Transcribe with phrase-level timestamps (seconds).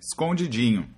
[0.00, 0.88] Escondidinho.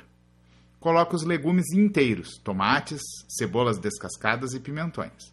[0.79, 5.33] Coloque os legumes inteiros, tomates, cebolas descascadas e pimentões.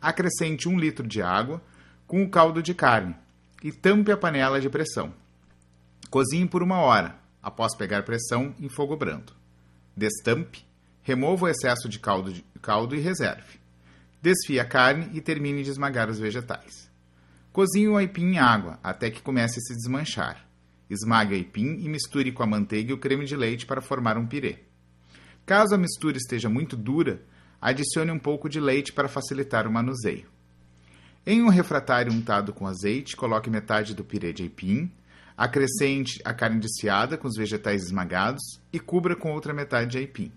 [0.00, 1.62] Acrescente um litro de água
[2.06, 3.14] com o caldo de carne
[3.62, 5.12] e tampe a panela de pressão.
[6.08, 9.34] Cozinhe por uma hora, após pegar pressão em fogo brando.
[9.94, 10.66] Destampe,
[11.02, 13.60] remova o excesso de caldo, de caldo e reserve.
[14.22, 16.90] Desfie a carne e termine de esmagar os vegetais.
[17.52, 20.49] Cozinhe o aipim em água até que comece a se desmanchar.
[20.90, 24.18] Esmague a aipim e misture com a manteiga e o creme de leite para formar
[24.18, 24.58] um pirê.
[25.46, 27.22] Caso a mistura esteja muito dura,
[27.60, 30.26] adicione um pouco de leite para facilitar o manuseio.
[31.24, 34.90] Em um refratário untado com azeite, coloque metade do pirê de aipim,
[35.36, 40.32] acrescente a carne desfiada com os vegetais esmagados e cubra com outra metade de aipim.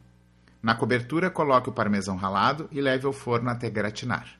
[0.61, 4.37] Na cobertura, coloque o parmesão ralado e leve ao forno até gratinar.